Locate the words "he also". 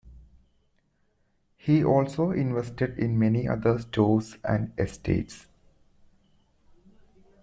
1.57-2.31